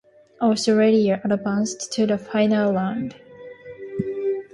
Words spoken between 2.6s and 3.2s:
Round.